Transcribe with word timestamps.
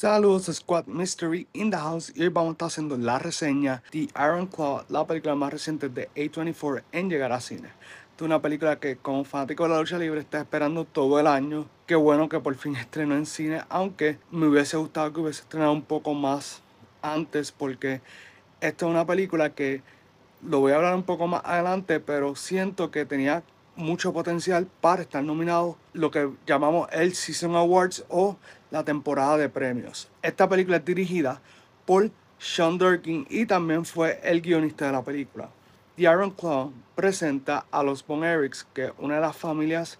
Saludos 0.00 0.46
Squad 0.46 0.86
Mystery 0.86 1.46
in 1.52 1.70
the 1.70 1.76
house 1.76 2.10
y 2.16 2.22
hoy 2.22 2.30
vamos 2.30 2.48
a 2.48 2.52
estar 2.52 2.68
haciendo 2.68 2.96
la 2.96 3.18
reseña 3.18 3.82
de 3.92 4.08
Iron 4.14 4.46
Claw, 4.46 4.82
la 4.88 5.06
película 5.06 5.34
más 5.34 5.52
reciente 5.52 5.90
de 5.90 6.08
A24 6.14 6.84
en 6.92 7.10
llegar 7.10 7.32
a 7.32 7.40
cine. 7.42 7.68
Es 8.16 8.22
una 8.22 8.40
película 8.40 8.80
que 8.80 8.96
como 8.96 9.24
fanático 9.24 9.64
de 9.64 9.68
la 9.68 9.78
lucha 9.78 9.98
libre 9.98 10.20
está 10.20 10.38
esperando 10.38 10.86
todo 10.86 11.20
el 11.20 11.26
año. 11.26 11.66
Qué 11.86 11.96
bueno 11.96 12.30
que 12.30 12.40
por 12.40 12.54
fin 12.54 12.76
estrenó 12.76 13.14
en 13.14 13.26
cine, 13.26 13.60
aunque 13.68 14.18
me 14.30 14.46
hubiese 14.46 14.78
gustado 14.78 15.12
que 15.12 15.20
hubiese 15.20 15.42
estrenado 15.42 15.72
un 15.72 15.82
poco 15.82 16.14
más 16.14 16.62
antes 17.02 17.52
porque 17.52 18.00
esta 18.62 18.86
es 18.86 18.90
una 18.90 19.04
película 19.04 19.54
que 19.54 19.82
lo 20.42 20.60
voy 20.60 20.72
a 20.72 20.76
hablar 20.76 20.94
un 20.94 21.02
poco 21.02 21.26
más 21.26 21.42
adelante, 21.44 22.00
pero 22.00 22.36
siento 22.36 22.90
que 22.90 23.04
tenía 23.04 23.42
mucho 23.76 24.14
potencial 24.14 24.66
para 24.80 25.02
estar 25.02 25.22
nominado 25.22 25.76
lo 25.92 26.10
que 26.10 26.30
llamamos 26.46 26.88
el 26.90 27.14
Season 27.14 27.54
Awards 27.54 28.04
o 28.08 28.38
la 28.70 28.84
temporada 28.84 29.36
de 29.36 29.48
premios. 29.48 30.08
Esta 30.22 30.48
película 30.48 30.78
es 30.78 30.84
dirigida 30.84 31.40
por 31.84 32.10
Sean 32.38 32.78
Durkin 32.78 33.26
y 33.28 33.46
también 33.46 33.84
fue 33.84 34.20
el 34.22 34.40
guionista 34.40 34.86
de 34.86 34.92
la 34.92 35.02
película. 35.02 35.50
The 35.96 36.02
Iron 36.02 36.30
Claw 36.30 36.72
presenta 36.94 37.66
a 37.70 37.82
los 37.82 38.06
Von 38.06 38.24
Erics, 38.24 38.66
que 38.72 38.86
es 38.86 38.92
una 38.98 39.16
de 39.16 39.20
las 39.20 39.36
familias 39.36 39.98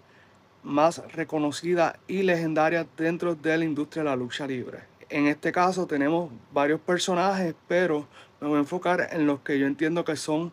más 0.63 1.01
reconocidas 1.13 1.95
y 2.07 2.23
legendarias 2.23 2.85
dentro 2.97 3.35
de 3.35 3.57
la 3.57 3.65
industria 3.65 4.03
de 4.03 4.09
la 4.09 4.15
lucha 4.15 4.47
libre. 4.47 4.79
En 5.09 5.27
este 5.27 5.51
caso 5.51 5.85
tenemos 5.85 6.31
varios 6.53 6.79
personajes, 6.79 7.53
pero 7.67 8.07
me 8.39 8.47
voy 8.47 8.57
a 8.57 8.61
enfocar 8.61 9.09
en 9.11 9.27
los 9.27 9.41
que 9.41 9.59
yo 9.59 9.67
entiendo 9.67 10.05
que 10.05 10.15
son 10.15 10.51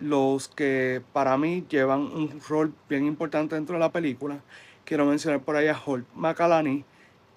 los 0.00 0.48
que 0.48 1.02
para 1.12 1.36
mí 1.36 1.64
llevan 1.68 2.00
un 2.00 2.40
rol 2.48 2.72
bien 2.88 3.06
importante 3.06 3.54
dentro 3.54 3.74
de 3.74 3.80
la 3.80 3.92
película. 3.92 4.40
Quiero 4.84 5.04
mencionar 5.04 5.40
por 5.40 5.56
ahí 5.56 5.68
a 5.68 5.78
Holt 5.84 6.06
McCallany, 6.14 6.84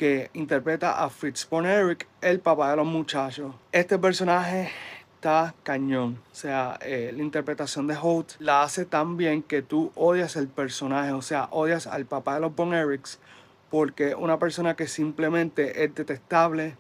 que 0.02 0.32
interpreta 0.34 1.04
a 1.04 1.12
Fritz 1.12 1.48
von 1.48 1.68
Erich, 1.68 2.08
el 2.22 2.40
papá 2.40 2.72
de 2.72 2.78
los 2.78 2.88
muchachos. 2.88 3.54
Este 3.72 4.00
personaje 4.00 4.72
está 5.14 5.54
cañón. 5.62 6.18
O 6.32 6.34
sea, 6.36 6.80
eh, 6.82 7.12
la 7.16 7.22
interpretación 7.22 7.86
de 7.86 7.96
Holt 8.02 8.32
la 8.40 8.64
hace 8.64 8.86
tan 8.86 9.16
bien 9.16 9.44
que 9.44 9.62
tú 9.62 9.92
odias 9.94 10.38
el 10.38 10.48
personaje, 10.48 11.12
o 11.12 11.22
sea, 11.22 11.50
odias 11.52 11.86
al 11.86 12.08
papá 12.08 12.34
de 12.34 12.42
los 12.42 12.56
Von 12.56 12.74
Erichs, 12.74 13.20
porque 13.70 14.16
una 14.16 14.40
persona 14.40 14.76
que 14.76 14.88
simplemente 14.88 15.84
es 15.84 15.94
detestable, 15.94 16.78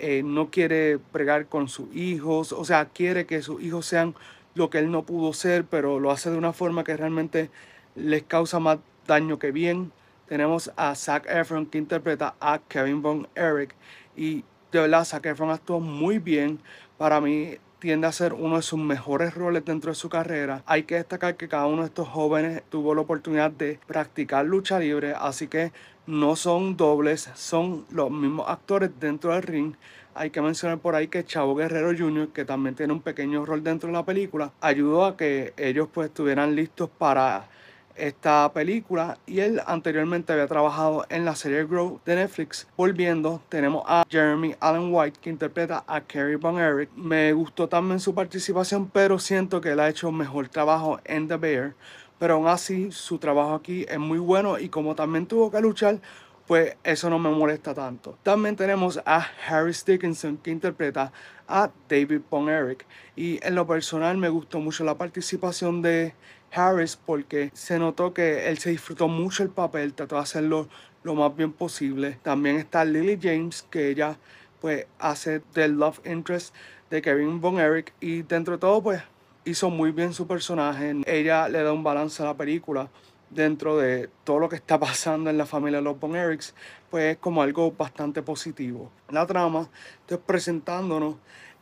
eh, 0.00 0.24
no 0.24 0.50
quiere 0.50 0.98
pregar 0.98 1.46
con 1.46 1.68
sus 1.68 1.94
hijos, 1.94 2.52
o 2.52 2.64
sea, 2.64 2.86
quiere 2.86 3.24
que 3.24 3.40
sus 3.40 3.62
hijos 3.62 3.86
sean 3.86 4.16
lo 4.56 4.68
que 4.68 4.80
él 4.80 4.90
no 4.90 5.04
pudo 5.04 5.32
ser, 5.32 5.64
pero 5.64 6.00
lo 6.00 6.10
hace 6.10 6.28
de 6.28 6.38
una 6.38 6.52
forma 6.52 6.82
que 6.82 6.96
realmente 6.96 7.50
les 7.94 8.24
causa 8.24 8.58
más 8.58 8.78
daño 9.06 9.38
que 9.38 9.52
bien. 9.52 9.92
Tenemos 10.26 10.72
a 10.76 10.94
Zac 10.94 11.26
Efron 11.28 11.66
que 11.66 11.78
interpreta 11.78 12.34
a 12.40 12.58
Kevin 12.68 13.02
Von 13.02 13.28
Erich 13.34 13.74
y 14.16 14.44
de 14.72 14.80
verdad 14.80 15.04
Zac 15.04 15.26
Efron 15.26 15.50
actuó 15.50 15.80
muy 15.80 16.18
bien. 16.18 16.60
Para 16.98 17.20
mí 17.20 17.56
tiende 17.78 18.06
a 18.06 18.12
ser 18.12 18.32
uno 18.32 18.56
de 18.56 18.62
sus 18.62 18.78
mejores 18.78 19.34
roles 19.34 19.64
dentro 19.64 19.90
de 19.90 19.94
su 19.94 20.08
carrera. 20.08 20.62
Hay 20.66 20.84
que 20.84 20.94
destacar 20.94 21.36
que 21.36 21.48
cada 21.48 21.66
uno 21.66 21.82
de 21.82 21.88
estos 21.88 22.08
jóvenes 22.08 22.62
tuvo 22.70 22.94
la 22.94 23.02
oportunidad 23.02 23.50
de 23.50 23.78
practicar 23.86 24.46
lucha 24.46 24.78
libre, 24.78 25.14
así 25.18 25.48
que 25.48 25.72
no 26.06 26.36
son 26.36 26.76
dobles, 26.76 27.30
son 27.34 27.84
los 27.90 28.10
mismos 28.10 28.48
actores 28.48 28.90
dentro 28.98 29.32
del 29.32 29.42
ring 29.42 29.74
hay 30.14 30.30
que 30.30 30.40
mencionar 30.40 30.78
por 30.78 30.94
ahí 30.94 31.08
que 31.08 31.24
Chavo 31.24 31.54
Guerrero 31.56 31.92
Jr., 31.96 32.28
que 32.28 32.44
también 32.44 32.74
tiene 32.74 32.92
un 32.92 33.00
pequeño 33.00 33.44
rol 33.44 33.64
dentro 33.64 33.88
de 33.88 33.92
la 33.94 34.04
película, 34.04 34.52
ayudó 34.60 35.04
a 35.04 35.16
que 35.16 35.52
ellos 35.56 35.88
pues 35.92 36.08
estuvieran 36.08 36.54
listos 36.54 36.88
para 36.88 37.48
esta 37.96 38.52
película 38.52 39.18
y 39.26 39.40
él 39.40 39.60
anteriormente 39.66 40.32
había 40.32 40.46
trabajado 40.46 41.06
en 41.08 41.24
la 41.24 41.34
serie 41.34 41.64
Grow 41.64 42.00
de 42.04 42.16
Netflix. 42.16 42.66
Volviendo, 42.76 43.40
tenemos 43.48 43.84
a 43.86 44.04
Jeremy 44.08 44.54
Allen 44.60 44.92
White 44.92 45.18
que 45.20 45.30
interpreta 45.30 45.84
a 45.86 46.00
Carrie 46.00 46.36
Von 46.36 46.58
Eric. 46.58 46.90
Me 46.96 47.32
gustó 47.32 47.68
también 47.68 48.00
su 48.00 48.14
participación, 48.14 48.88
pero 48.88 49.18
siento 49.18 49.60
que 49.60 49.70
él 49.70 49.80
ha 49.80 49.88
hecho 49.88 50.10
mejor 50.12 50.48
trabajo 50.48 51.00
en 51.04 51.28
The 51.28 51.36
Bear. 51.36 51.74
Pero 52.18 52.34
aún 52.34 52.46
así, 52.46 52.92
su 52.92 53.18
trabajo 53.18 53.54
aquí 53.54 53.84
es 53.88 53.98
muy 53.98 54.18
bueno 54.18 54.58
y 54.58 54.68
como 54.68 54.94
también 54.94 55.26
tuvo 55.26 55.50
que 55.50 55.60
luchar 55.60 56.00
pues 56.46 56.76
eso 56.84 57.08
no 57.08 57.18
me 57.18 57.30
molesta 57.30 57.74
tanto. 57.74 58.18
También 58.22 58.56
tenemos 58.56 59.00
a 59.04 59.26
Harris 59.48 59.84
Dickinson 59.84 60.36
que 60.36 60.50
interpreta 60.50 61.12
a 61.48 61.70
David 61.88 62.20
Von 62.30 62.48
Eric 62.48 62.86
y 63.16 63.44
en 63.46 63.54
lo 63.54 63.66
personal 63.66 64.16
me 64.16 64.28
gustó 64.28 64.60
mucho 64.60 64.84
la 64.84 64.96
participación 64.96 65.82
de 65.82 66.14
Harris 66.52 66.96
porque 66.96 67.50
se 67.54 67.78
notó 67.78 68.12
que 68.14 68.48
él 68.48 68.58
se 68.58 68.70
disfrutó 68.70 69.08
mucho 69.08 69.42
el 69.42 69.50
papel, 69.50 69.94
trató 69.94 70.16
de 70.16 70.22
hacerlo 70.22 70.68
lo 71.02 71.14
más 71.14 71.34
bien 71.36 71.52
posible. 71.52 72.18
También 72.22 72.56
está 72.56 72.84
Lily 72.84 73.18
James 73.20 73.66
que 73.70 73.88
ella 73.88 74.16
pues 74.60 74.86
hace 74.98 75.42
del 75.54 75.72
love 75.72 76.00
interest 76.06 76.54
de 76.90 77.02
Kevin 77.02 77.40
Von 77.40 77.58
Eric 77.58 77.92
y 78.00 78.22
dentro 78.22 78.54
de 78.54 78.60
todo 78.60 78.82
pues 78.82 79.02
hizo 79.44 79.70
muy 79.70 79.92
bien 79.92 80.12
su 80.12 80.26
personaje. 80.26 80.94
Ella 81.06 81.48
le 81.48 81.62
da 81.62 81.72
un 81.72 81.82
balance 81.82 82.22
a 82.22 82.26
la 82.26 82.34
película 82.34 82.88
dentro 83.30 83.76
de 83.76 84.08
todo 84.24 84.38
lo 84.38 84.48
que 84.48 84.56
está 84.56 84.78
pasando 84.78 85.30
en 85.30 85.38
la 85.38 85.46
familia 85.46 85.78
de 85.78 85.84
los 85.84 85.98
Von 85.98 86.16
Erics, 86.16 86.54
pues 86.90 87.14
es 87.14 87.18
como 87.18 87.42
algo 87.42 87.72
bastante 87.72 88.22
positivo. 88.22 88.90
La 89.10 89.26
trama 89.26 89.68
está 90.00 90.18
presentándonos 90.18 91.16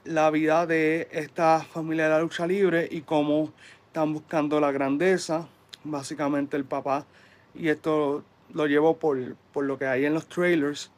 la 0.05 0.31
vida 0.31 0.67
de 0.67 1.09
esta 1.13 1.61
familia 1.61 2.05
de 2.05 2.11
la 2.11 2.21
lucha 2.21 2.47
libre 2.47 2.89
y 2.91 3.03
cómo 3.03 3.53
están 3.87 4.13
buscando 4.13 4.61
la 4.61 4.73
grandeza, 4.73 5.49
básicamente 5.85 6.57
el 6.57 6.65
papá, 6.65 7.07
y 7.55 7.69
esto 7.69 8.25
lo 8.53 8.67
llevo 8.67 8.97
por, 8.97 9.37
por 9.53 9.65
lo 9.65 9.79
que 9.79 9.87
hay 9.87 10.05
en 10.05 10.15
los 10.15 10.27
trailers. 10.27 10.91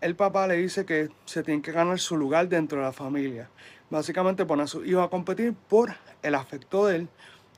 El 0.00 0.14
papá 0.14 0.46
le 0.46 0.56
dice 0.56 0.84
que 0.84 1.08
se 1.24 1.42
tiene 1.42 1.62
que 1.62 1.72
ganar 1.72 1.98
su 1.98 2.16
lugar 2.16 2.48
dentro 2.48 2.78
de 2.78 2.84
la 2.84 2.92
familia. 2.92 3.50
Básicamente 3.90 4.44
pone 4.44 4.62
a 4.62 4.66
su 4.66 4.84
hijo 4.84 5.00
a 5.00 5.10
competir 5.10 5.54
por 5.54 5.94
el 6.22 6.34
afecto 6.34 6.86
de 6.86 6.96
él 6.96 7.08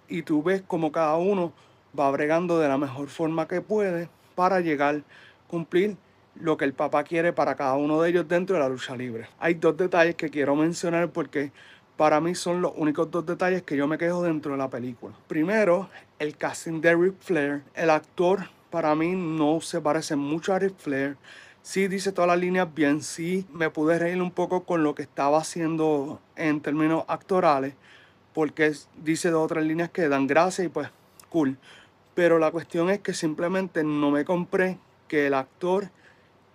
y 0.08 0.22
tú 0.22 0.42
ves 0.42 0.62
como 0.62 0.92
cada 0.92 1.16
uno 1.16 1.52
va 1.98 2.10
bregando 2.10 2.58
de 2.58 2.68
la 2.68 2.78
mejor 2.78 3.08
forma 3.08 3.48
que 3.48 3.60
puede 3.60 4.08
para 4.34 4.60
llegar 4.60 5.02
cumplir 5.48 5.96
lo 6.36 6.56
que 6.56 6.64
el 6.64 6.72
papá 6.72 7.04
quiere 7.04 7.32
para 7.32 7.54
cada 7.54 7.74
uno 7.74 8.00
de 8.00 8.10
ellos 8.10 8.28
dentro 8.28 8.56
de 8.56 8.62
la 8.62 8.68
lucha 8.68 8.96
libre. 8.96 9.28
Hay 9.38 9.54
dos 9.54 9.76
detalles 9.76 10.14
que 10.14 10.30
quiero 10.30 10.54
mencionar 10.56 11.10
porque 11.10 11.52
para 11.96 12.20
mí 12.20 12.34
son 12.34 12.62
los 12.62 12.72
únicos 12.76 13.10
dos 13.10 13.26
detalles 13.26 13.62
que 13.62 13.76
yo 13.76 13.86
me 13.86 13.98
quejo 13.98 14.22
dentro 14.22 14.52
de 14.52 14.58
la 14.58 14.70
película. 14.70 15.14
Primero, 15.26 15.90
el 16.18 16.36
casting 16.36 16.80
de 16.80 16.94
Ric 16.94 17.14
Flair. 17.20 17.62
El 17.74 17.90
actor 17.90 18.48
para 18.70 18.94
mí 18.94 19.12
no 19.14 19.60
se 19.60 19.80
parece 19.80 20.16
mucho 20.16 20.54
a 20.54 20.58
Ric 20.58 20.76
Flair. 20.78 21.16
Sí 21.62 21.88
dice 21.88 22.12
todas 22.12 22.28
las 22.28 22.38
líneas 22.38 22.72
bien, 22.74 23.02
sí 23.02 23.44
me 23.52 23.68
pude 23.68 23.98
reír 23.98 24.22
un 24.22 24.30
poco 24.30 24.64
con 24.64 24.82
lo 24.82 24.94
que 24.94 25.02
estaba 25.02 25.38
haciendo 25.38 26.18
en 26.36 26.62
términos 26.62 27.04
actorales, 27.06 27.74
porque 28.32 28.72
dice 28.96 29.30
dos 29.30 29.44
otras 29.44 29.62
líneas 29.62 29.90
que 29.90 30.08
dan 30.08 30.26
gracia 30.26 30.64
y 30.64 30.68
pues 30.68 30.88
cool. 31.30 31.56
Pero 32.14 32.38
la 32.38 32.50
cuestión 32.50 32.90
es 32.90 32.98
que 32.98 33.14
simplemente 33.14 33.82
no 33.82 34.10
me 34.10 34.26
compré 34.26 34.78
que 35.08 35.28
el 35.28 35.34
actor 35.34 35.90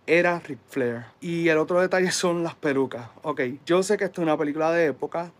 era 0.05 0.39
Ric 0.39 0.59
Flair. 0.69 1.05
Y 1.19 1.47
el 1.49 1.57
otro 1.57 1.81
detalle 1.81 2.11
son 2.11 2.43
las 2.43 2.55
pelucas. 2.55 3.09
Ok, 3.23 3.41
yo 3.65 3.81
sé 3.81 3.97
que 3.97 4.05
esto 4.05 4.21
es 4.21 4.25
una 4.25 4.37
película 4.37 4.71
de 4.71 4.87
época. 4.87 5.31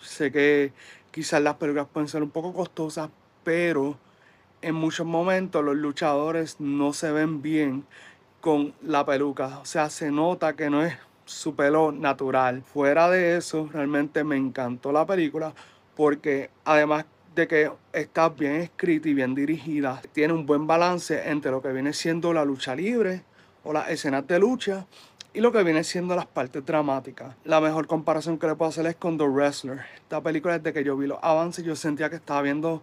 Sé 0.00 0.30
que 0.30 0.72
quizás 1.10 1.42
las 1.42 1.56
pelucas 1.56 1.86
pueden 1.92 2.08
ser 2.08 2.22
un 2.22 2.30
poco 2.30 2.52
costosas, 2.52 3.10
pero 3.42 3.98
en 4.60 4.74
muchos 4.74 5.06
momentos 5.06 5.64
los 5.64 5.76
luchadores 5.76 6.60
no 6.60 6.92
se 6.92 7.10
ven 7.10 7.42
bien 7.42 7.84
con 8.40 8.74
la 8.82 9.04
peluca. 9.04 9.58
O 9.58 9.64
sea, 9.64 9.90
se 9.90 10.10
nota 10.10 10.54
que 10.54 10.70
no 10.70 10.84
es 10.84 10.96
su 11.24 11.54
pelo 11.54 11.92
natural. 11.92 12.62
Fuera 12.62 13.08
de 13.08 13.36
eso, 13.36 13.68
realmente 13.72 14.24
me 14.24 14.36
encantó 14.36 14.92
la 14.92 15.06
película 15.06 15.54
porque 15.96 16.50
además 16.64 17.04
de 17.34 17.48
que 17.48 17.70
está 17.92 18.28
bien 18.28 18.56
escrita 18.56 19.08
y 19.08 19.14
bien 19.14 19.34
dirigida. 19.34 20.02
Tiene 20.12 20.32
un 20.32 20.46
buen 20.46 20.66
balance 20.66 21.28
entre 21.30 21.50
lo 21.50 21.62
que 21.62 21.72
viene 21.72 21.92
siendo 21.92 22.32
la 22.32 22.44
lucha 22.44 22.74
libre 22.74 23.22
o 23.64 23.72
las 23.72 23.88
escenas 23.88 24.26
de 24.26 24.38
lucha 24.38 24.86
y 25.34 25.40
lo 25.40 25.50
que 25.50 25.62
viene 25.62 25.82
siendo 25.84 26.14
las 26.14 26.26
partes 26.26 26.64
dramáticas. 26.64 27.34
La 27.44 27.60
mejor 27.60 27.86
comparación 27.86 28.38
que 28.38 28.46
le 28.46 28.54
puedo 28.54 28.68
hacer 28.68 28.86
es 28.86 28.96
con 28.96 29.16
The 29.16 29.24
Wrestler. 29.24 29.80
Esta 29.96 30.20
película 30.20 30.58
desde 30.58 30.72
que 30.72 30.84
yo 30.84 30.96
vi 30.96 31.06
los 31.06 31.18
avances 31.22 31.64
yo 31.64 31.74
sentía 31.74 32.10
que 32.10 32.16
estaba 32.16 32.42
viendo 32.42 32.82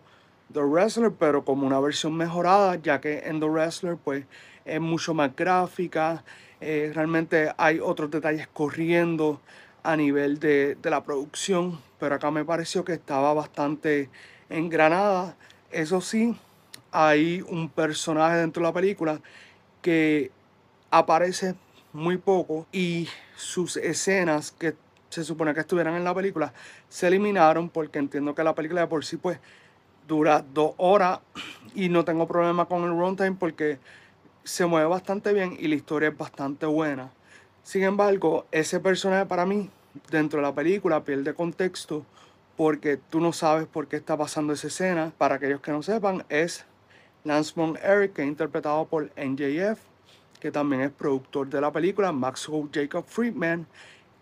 The 0.51 0.61
Wrestler 0.61 1.11
pero 1.11 1.45
como 1.45 1.67
una 1.67 1.79
versión 1.79 2.15
mejorada 2.15 2.75
ya 2.77 2.99
que 2.99 3.19
en 3.19 3.39
The 3.39 3.45
Wrestler 3.45 3.97
pues 3.97 4.25
es 4.65 4.81
mucho 4.81 5.13
más 5.13 5.35
gráfica, 5.35 6.23
eh, 6.61 6.91
realmente 6.93 7.51
hay 7.57 7.79
otros 7.79 8.11
detalles 8.11 8.47
corriendo 8.47 9.41
a 9.83 9.95
nivel 9.95 10.39
de, 10.39 10.75
de 10.75 10.89
la 10.89 11.03
producción, 11.03 11.79
pero 11.99 12.15
acá 12.15 12.29
me 12.31 12.45
pareció 12.45 12.83
que 12.83 12.93
estaba 12.93 13.33
bastante 13.33 14.09
en 14.49 14.69
Granada, 14.69 15.35
eso 15.71 16.01
sí, 16.01 16.35
hay 16.91 17.41
un 17.47 17.69
personaje 17.69 18.37
dentro 18.37 18.61
de 18.61 18.69
la 18.69 18.73
película 18.73 19.21
que 19.81 20.31
aparece 20.91 21.55
muy 21.93 22.17
poco 22.17 22.65
y 22.71 23.07
sus 23.35 23.77
escenas 23.77 24.51
que 24.51 24.75
se 25.09 25.23
supone 25.23 25.53
que 25.53 25.61
estuvieran 25.61 25.95
en 25.95 26.03
la 26.03 26.13
película 26.13 26.53
se 26.87 27.07
eliminaron 27.07 27.69
porque 27.69 27.99
entiendo 27.99 28.35
que 28.35 28.43
la 28.43 28.53
película 28.53 28.81
de 28.81 28.87
por 28.87 29.05
sí 29.05 29.17
pues 29.17 29.39
dura 30.07 30.43
dos 30.53 30.73
horas 30.77 31.19
y 31.73 31.89
no 31.89 32.03
tengo 32.05 32.27
problema 32.27 32.65
con 32.65 32.83
el 32.83 32.89
runtime 32.89 33.35
porque 33.39 33.79
se 34.43 34.65
mueve 34.65 34.87
bastante 34.87 35.33
bien 35.33 35.55
y 35.59 35.67
la 35.67 35.75
historia 35.75 36.09
es 36.09 36.17
bastante 36.17 36.65
buena. 36.65 37.11
Sin 37.63 37.83
embargo, 37.83 38.47
ese 38.51 38.79
personaje 38.79 39.27
para 39.27 39.45
mí, 39.45 39.69
dentro 40.09 40.39
de 40.39 40.47
la 40.47 40.55
película, 40.55 41.03
pierde 41.03 41.35
contexto 41.35 42.03
porque 42.59 42.97
tú 42.97 43.21
no 43.21 43.31
sabes 43.31 43.67
por 43.67 43.87
qué 43.87 43.95
está 43.95 44.17
pasando 44.17 44.51
esa 44.51 44.67
escena. 44.67 45.13
Para 45.17 45.35
aquellos 45.35 45.61
que 45.61 45.71
no 45.71 45.81
sepan, 45.81 46.25
es 46.27 46.65
Lance 47.23 47.53
Von 47.55 47.79
Eric, 47.81 48.11
que 48.11 48.23
es 48.23 48.27
interpretado 48.27 48.85
por 48.85 49.13
NJF, 49.15 49.79
que 50.41 50.51
también 50.51 50.81
es 50.81 50.91
productor 50.91 51.47
de 51.47 51.61
la 51.61 51.71
película, 51.71 52.11
Maxwell 52.11 52.67
Jacob 52.73 53.05
Friedman, 53.07 53.65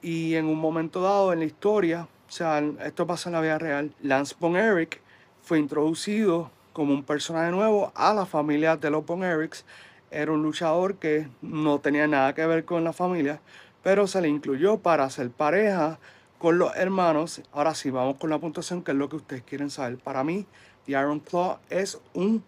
y 0.04 0.36
en 0.36 0.46
un 0.46 0.60
momento 0.60 1.02
dado 1.02 1.34
en 1.34 1.40
la 1.40 1.46
historia, 1.46 2.08
o 2.30 2.32
sea, 2.32 2.64
esto 2.86 3.08
pasa 3.08 3.30
en 3.30 3.34
la 3.34 3.42
vida 3.42 3.58
real, 3.58 3.92
Lance 4.04 4.36
Von 4.40 4.56
Eric 4.56 5.02
fue 5.42 5.58
introducido 5.58 6.52
como 6.74 6.94
un 6.94 7.02
personaje 7.02 7.50
nuevo 7.50 7.92
a 7.96 8.14
la 8.14 8.28
familia 8.28 8.78
de 8.78 8.92
los 8.92 9.04
Von 9.04 9.24
Erics. 9.24 9.66
Era 10.12 10.32
un 10.32 10.44
luchador 10.44 10.98
que 10.98 11.28
no 11.42 11.80
tenía 11.80 12.06
nada 12.06 12.36
que 12.36 12.46
ver 12.46 12.66
con 12.66 12.84
la 12.84 12.94
familia, 12.94 13.42
pero 13.82 14.06
se 14.06 14.22
le 14.22 14.28
incluyó 14.28 14.78
para 14.78 15.06
hacer 15.06 15.32
pareja 15.32 15.98
con 16.38 16.58
los 16.58 16.76
hermanos. 16.76 17.42
Ahora 17.52 17.74
sí, 17.74 17.90
vamos 17.90 18.18
con 18.18 18.30
la 18.30 18.40
puntuación, 18.40 18.84
que 18.84 18.92
es 18.92 18.98
lo 18.98 19.10
que 19.10 19.18
ustedes 19.18 19.44
quieren 19.44 19.70
saber. 19.70 19.98
Para 19.98 20.24
mí, 20.24 20.46
The 20.86 20.94
Iron 20.94 21.20
Claw 21.20 21.58
es 21.70 22.00
un 22.14 22.44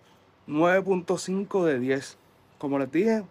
9.5 0.48 1.64
de 1.66 1.80
10. 1.80 2.18
Como 2.58 2.80
les 2.80 2.92
dije, 2.92 3.24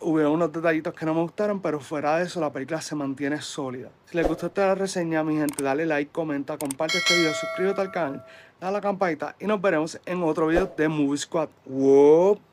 hubo 0.00 0.30
unos 0.30 0.52
detallitos 0.52 0.94
que 0.94 1.06
no 1.06 1.14
me 1.14 1.22
gustaron, 1.22 1.60
pero 1.60 1.80
fuera 1.80 2.18
de 2.18 2.24
eso 2.24 2.40
la 2.40 2.52
película 2.52 2.80
se 2.80 2.94
mantiene 2.94 3.40
sólida. 3.40 3.90
Si 4.06 4.16
les 4.16 4.26
gustó 4.26 4.46
esta 4.46 4.74
reseña, 4.74 5.22
mi 5.22 5.36
gente, 5.36 5.62
dale 5.62 5.86
like, 5.86 6.10
comenta, 6.12 6.58
comparte 6.58 6.98
este 6.98 7.16
video, 7.18 7.32
suscríbete 7.34 7.80
al 7.80 7.90
canal, 7.90 8.24
dale 8.60 8.72
la 8.72 8.80
campanita 8.80 9.36
y 9.38 9.46
nos 9.46 9.60
veremos 9.60 10.00
en 10.06 10.22
otro 10.22 10.46
video 10.46 10.72
de 10.76 10.88
Movie 10.88 11.18
Squad. 11.18 11.48
¡Wow! 11.66 12.51